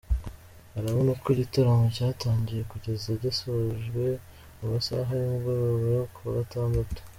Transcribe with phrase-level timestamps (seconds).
[0.77, 4.03] Urabona uko igitaramo cyatangiye kugeza gisojwe
[4.57, 6.99] mu masaha y’umugoroba yo kuwa Gatandatu.